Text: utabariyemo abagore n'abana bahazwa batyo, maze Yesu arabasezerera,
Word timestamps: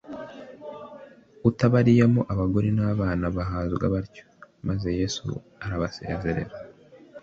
utabariyemo 1.49 2.21
abagore 2.33 2.69
n'abana 2.77 3.25
bahazwa 3.37 3.85
batyo, 3.93 4.25
maze 4.67 4.87
Yesu 4.99 5.23
arabasezerera, 5.63 6.55